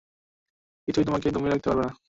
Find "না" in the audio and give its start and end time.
1.85-1.91